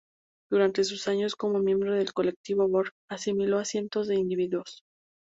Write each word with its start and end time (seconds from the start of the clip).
Durante 0.49 0.83
sus 0.83 1.07
años 1.07 1.35
como 1.35 1.59
miembro 1.59 1.93
del 1.93 2.11
colectivo 2.11 2.67
Borg, 2.67 2.89
asimiló 3.07 3.59
a 3.59 3.65
cientos 3.65 4.07
de 4.07 4.15
individuos. 4.15 4.83